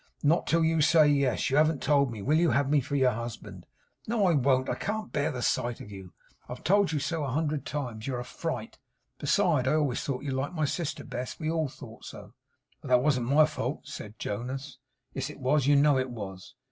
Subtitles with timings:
[0.23, 1.51] 'Not till you say yes.
[1.51, 2.23] You haven't told me.
[2.23, 3.67] Will you have me for your husband?'
[4.07, 4.67] 'No, I won't.
[4.67, 6.11] I can't bear the sight of you.
[6.49, 8.07] I have told you so a hundred times.
[8.07, 8.79] You are a fright.
[9.19, 11.39] Besides, I always thought you liked my sister best.
[11.39, 12.33] We all thought so.'
[12.81, 14.79] 'But that wasn't my fault,' said Jonas.
[15.13, 16.55] 'Yes it was; you know it was.